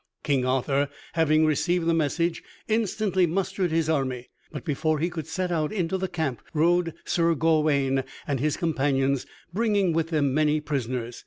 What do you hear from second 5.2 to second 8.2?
set out, into the camp rode Sir Gawaine